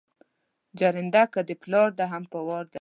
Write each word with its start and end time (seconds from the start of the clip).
جرنده 0.79 1.23
که 1.33 1.39
دا 1.47 1.55
پلار 1.63 1.89
ده 1.99 2.05
هم 2.13 2.23
په 2.31 2.39
وار 2.47 2.63
ده 2.65 2.69